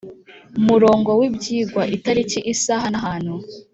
Murongo 0.67 1.09
w 1.19 1.21
ibyigwa 1.29 1.81
itariki 1.95 2.39
isaha 2.53 2.87
n 2.93 2.95
ahantu 2.99 3.33